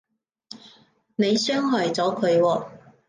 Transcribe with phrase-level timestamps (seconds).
[1.15, 2.67] 你傷害咗佢喎